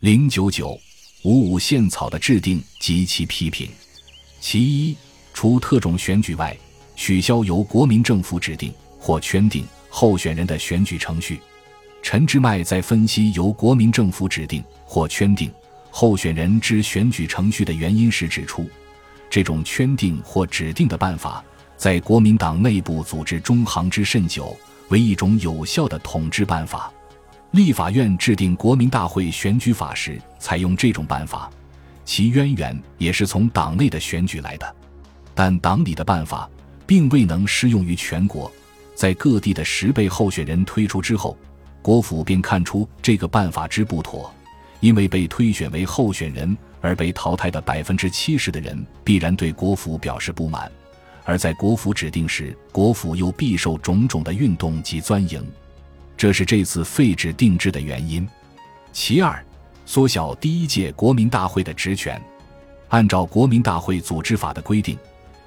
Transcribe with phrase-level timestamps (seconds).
[0.00, 0.80] 零九九
[1.24, 3.68] 五五宪草的制定及其批评。
[4.40, 4.96] 其一，
[5.34, 6.56] 除特种选举外，
[6.96, 11.38] 取消由国民政府指定或圈定候选人的选举程序。
[12.02, 15.52] 陈之迈在分析由国民政府指定或圈定
[15.90, 18.66] 候选人之选举程序的原因时指出，
[19.28, 21.44] 这种圈定或指定的办法，
[21.76, 24.56] 在国民党内部组织中行之甚久，
[24.88, 26.90] 为一种有效的统治办法。
[27.52, 31.50] 立法院制定国民大会选举法时，采用这种办法，
[32.04, 34.76] 其渊源也是从党内的选举来的。
[35.34, 36.48] 但党里的办法
[36.86, 38.50] 并未能适用于全国，
[38.94, 41.36] 在各地的十倍候选人推出之后，
[41.82, 44.32] 国府便看出这个办法之不妥，
[44.78, 50.70] 因为被推选为候选人而被淘汰的百分之七十的人必然对国府表示不满，
[51.24, 55.44] 而在国府指定时，国府又必受种种的运动及钻营。
[56.20, 58.28] 这是这次废止定制的原因。
[58.92, 59.42] 其二，
[59.86, 62.20] 缩小第一届国民大会的职权。
[62.90, 64.98] 按照国民大会组织法的规定，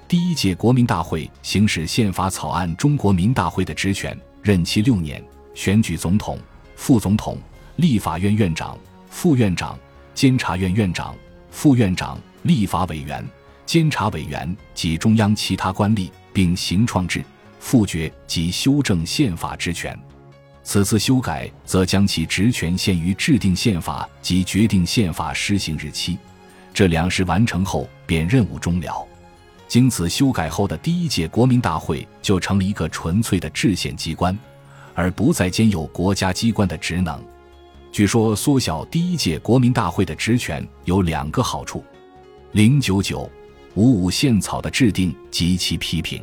[0.08, 6.40] 第一届国民大会行使宪法草案中国民大会的职权，任期六年，选举总统、
[6.74, 7.38] 副总统、
[7.76, 8.76] 立法院院长、
[9.08, 9.78] 副院长、
[10.12, 11.14] 监察院院长、
[11.52, 13.24] 副院长、立法委员、
[13.64, 17.24] 监察委员及中央其他官吏，并行创制、
[17.60, 19.96] 复决及修正宪法职权。
[20.66, 26.18] 此次修改则将其职权限于制定宪法及决定宪法施行日期，
[26.72, 29.06] 这两事完成后便任务终了。
[29.68, 34.36] 经此修改后的第一届国民大会就成了一个纯粹的制宪机关，
[34.94, 37.22] 而不再兼有国家机关的职能。
[37.92, 41.84] 据说缩小第一届国民大会的职权有两个好处：
[42.52, 43.30] 零九九
[43.74, 46.22] 五五宪草的制定及其批评。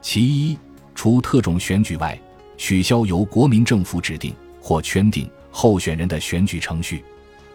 [0.00, 0.56] 其一，
[0.94, 2.16] 除特种选举外。
[2.56, 7.04] 取消由国民政府指定或圈定候选人的选举程序。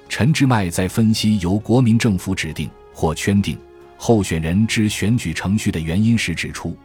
[0.08, 3.58] 陈之迈在分析由国民政府指定或圈定
[3.98, 6.76] 候选人之选举程序的原因时指出，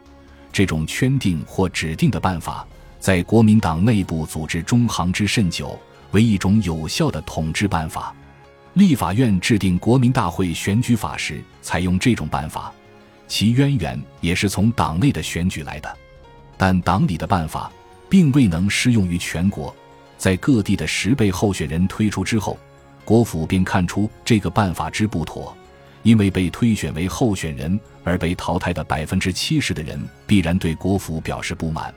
[0.51, 2.67] 这种圈定或指定的办法，
[2.99, 5.79] 在国民党内部组织中行之甚久，
[6.11, 8.13] 为一种有效的统治办法。
[8.73, 12.71] 立法院制定国民大会选举法时，采用这种办法，
[13.27, 15.97] 其渊源也是从党内的选举来的。
[16.57, 17.71] 但党里的办法。
[18.09, 19.75] 并未能适用于全国，
[20.17, 22.57] 在各地的十倍候选人推出之后，
[23.03, 25.55] 国府便看出这个办法之不妥，
[26.03, 31.93] 因为被推选为候选人而被淘汰的百分之七十的人必然对国府表示不满，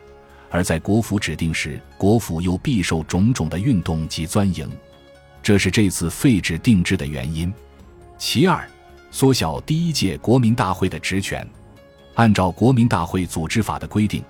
[0.50, 4.68] 而在国府指定时，国府又必受种种的运动及钻营，
[5.42, 7.52] 这是这次废止定制的原因。
[8.16, 8.68] 其二，
[9.10, 11.46] 缩小第一届国民大会的职权，
[12.14, 14.22] 按照国民大会组织法的规定。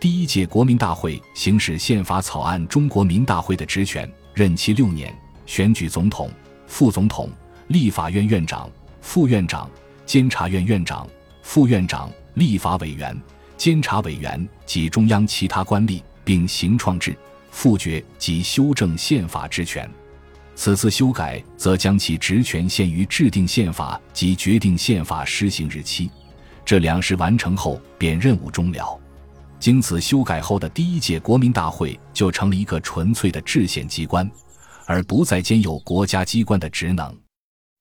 [0.00, 5.12] 第一届国民大会行使宪法草案中国民大会的职权，任期六年，
[5.44, 6.30] 选举总统、
[6.68, 7.28] 副总统、
[7.66, 8.70] 立法院院长、
[9.00, 9.68] 副院长、
[10.06, 11.04] 监察院院长、
[11.42, 13.20] 副院长、立法委员、
[13.56, 17.16] 监察委员及中央其他官吏，并行创制、
[17.50, 19.90] 复决及修正宪法之权。
[20.54, 26.08] 此次修改则将其职权限于制定宪法及决定宪法施行日期，
[26.64, 28.96] 这两事完成后便任务终了。
[29.60, 34.30] 经此修改后的第一届国民大会就成了一个纯粹的制宪机关，
[34.86, 37.14] 而不再兼有国家机关的职能。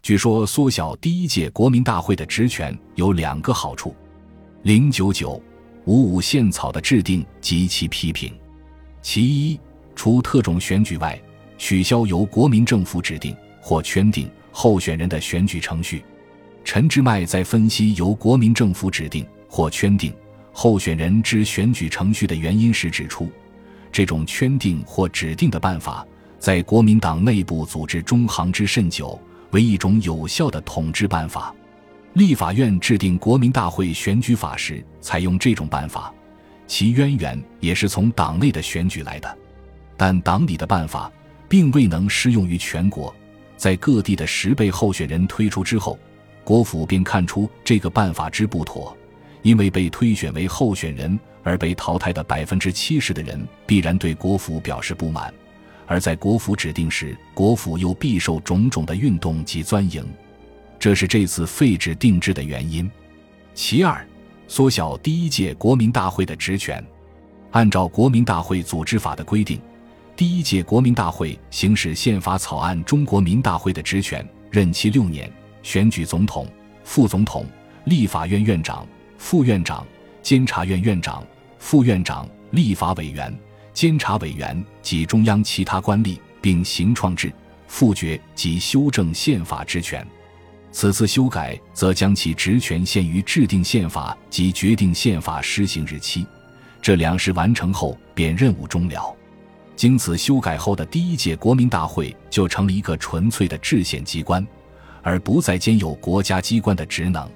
[0.01, 3.95] 据说缩小第一届国民大会的职权有两个好处：
[4.63, 5.41] 零九九
[5.85, 8.33] 五五宪草的制定及其批评。
[9.01, 9.59] 其一，
[9.95, 11.19] 除特种选举外，
[11.57, 16.03] 取消由国民政府指定或圈定候选人的选举程序。
[16.63, 20.11] 陈之迈在分析由国民政府指定或圈定。
[20.59, 23.29] 候选人之选举程序的原因时指出，
[23.91, 26.03] 这种圈定或指定的办法，
[26.39, 31.53] 在国民党内部组织中行之甚久，为一种有效的统治办法。
[32.13, 36.11] 立法院制定国民大会选举法时，采用这种办法，
[36.65, 39.37] 其渊源也是从党内的选举来的。
[39.95, 41.11] 但党里的办法
[41.47, 43.15] 并未能适用于全国，
[43.57, 45.99] 在各地的十倍候选人推出之后，
[46.43, 48.97] 国府便看出这个办法之不妥。
[49.41, 55.33] 因为被推选为候选人而被淘汰的百分之七十的人必然对国府表示不满，
[55.85, 60.05] 而在国府指定时，国府又必受种种的运动及钻营，
[60.77, 62.89] 这是这次废止定制的原因。
[63.53, 64.05] 其二，
[64.47, 66.83] 缩小第一届国民大会的职权。
[67.51, 69.59] 按照国民大会组织法的规定，
[70.15, 75.31] 第一届国民大会行使宪法草案中国民大会的职权，任期六年，
[75.63, 76.45] 选举总统、
[76.83, 77.45] 副总统、
[77.85, 78.85] 立法院院长。
[79.17, 79.85] 副院长、
[80.21, 81.25] 监察院院长、
[81.59, 83.35] 副院长、立法委员、
[83.73, 87.31] 监察委员及中央其他官吏，并行创制、
[87.67, 90.05] 复决及修正宪法之权。
[90.71, 96.25] 此次修改则将其职权限于制定宪法及决定宪法施行日期，
[96.81, 99.15] 这两事完成后便任务终了。
[99.75, 104.45] 经此修改后的第一届国民大会就成了一个纯粹的制宪机关，
[105.01, 107.27] 而不再兼有国家机关的职能。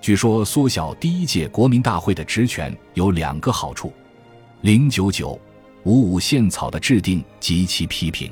[0.00, 3.92] 据说缩小第一届国民大会的职权有两个好处：
[4.62, 5.38] 零九九
[5.82, 8.30] 五五宪草的制定及其批评。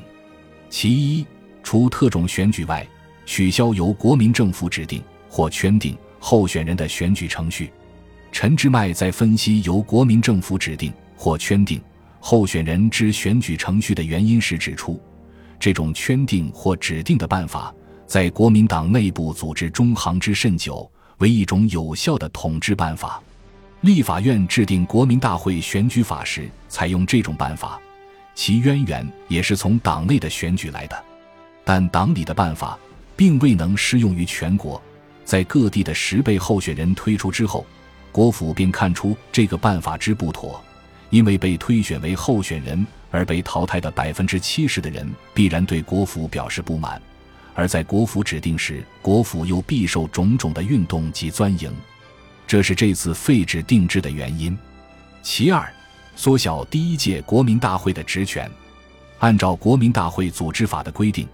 [0.69, 1.25] 其一，
[1.61, 2.87] 除特种选举外。
[3.29, 7.69] 取消由国民政府指定或圈定候选人的选举程序。
[8.31, 11.81] 陈之迈在分析由国民政府指定或圈定
[12.21, 14.97] 候选人之选举程序的原因时指出，
[15.59, 17.75] 这种圈定或指定的办法
[18.05, 23.21] 在国民党内部组织中行之甚久，为一种有效的统治办法。
[23.81, 27.79] 立法院制定国民大会选举法时采用这种办法，
[28.33, 31.03] 其渊源也是从党内的选举来的，
[31.63, 32.77] 但党里的办法。
[33.15, 34.79] 并未能适用于全国，
[35.25, 37.65] 在各地的十倍候选人推出之后，
[38.11, 40.63] 国府便看出这个办法之不妥，
[41.09, 47.01] 因为被推选为候选人而被淘汰的百分之七十的人必然对国府表示不满，
[47.57, 51.73] 而在国府指定时，国府又必受种种的运动及钻营，
[52.45, 54.55] 这是这次废止定制的原因。
[55.23, 55.67] 其二，
[56.15, 58.47] 缩小第一届国民大会的职权，
[59.17, 61.27] 按照国民大会组织法的规定。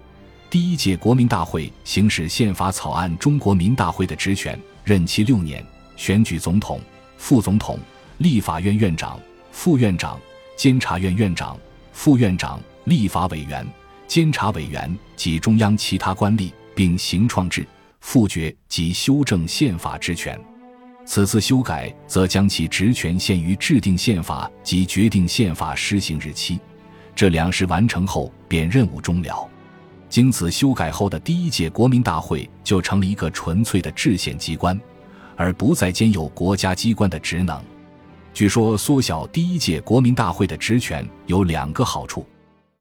[0.50, 5.62] 第一届国民大会行使宪法草案中国民大会的职权，任期六年，
[5.98, 6.80] 选举总统、
[7.18, 7.78] 副总统、
[8.20, 9.20] 立法院院长、
[9.52, 10.18] 副院长、
[10.56, 11.60] 监察院院长、
[11.92, 13.68] 副院长、立法委员、
[14.08, 17.66] 监察委员及中央其他官吏，并行创制、
[18.02, 20.40] 复决及修正宪法之权。
[21.06, 26.60] 此次修改则将其职权限于制定宪法及决定宪法施行日期，
[27.14, 29.46] 这两事完成后便任务终了。
[30.08, 34.80] 经此修改后的第一届国民大会就成了一个纯粹的制宪机关，
[35.36, 37.62] 而不再兼有国家机关的职能。
[38.34, 42.26] 据说缩小第一届国民大会的职权有两个好处：